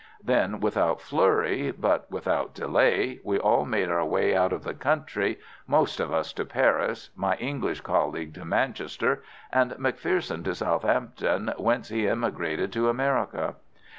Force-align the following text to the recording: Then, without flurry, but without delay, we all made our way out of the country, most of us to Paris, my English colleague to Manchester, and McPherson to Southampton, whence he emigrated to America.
Then, 0.23 0.59
without 0.59 0.99
flurry, 0.99 1.69
but 1.69 2.09
without 2.09 2.55
delay, 2.55 3.19
we 3.23 3.37
all 3.37 3.65
made 3.65 3.89
our 3.91 4.03
way 4.03 4.35
out 4.35 4.51
of 4.51 4.63
the 4.63 4.73
country, 4.73 5.37
most 5.67 5.99
of 5.99 6.11
us 6.11 6.33
to 6.33 6.43
Paris, 6.43 7.11
my 7.15 7.35
English 7.35 7.81
colleague 7.81 8.33
to 8.33 8.43
Manchester, 8.43 9.21
and 9.53 9.73
McPherson 9.73 10.43
to 10.45 10.55
Southampton, 10.55 11.53
whence 11.57 11.89
he 11.89 12.09
emigrated 12.09 12.73
to 12.73 12.89
America. 12.89 13.53